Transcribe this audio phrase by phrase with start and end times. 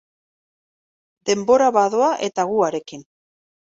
[1.33, 3.11] Denbora badoa eta gu harekin.